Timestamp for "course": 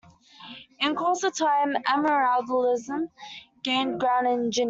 0.95-1.21